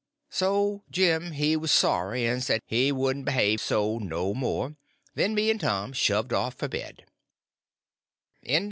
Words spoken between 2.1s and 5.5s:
and said he wouldn't behave so no more, and then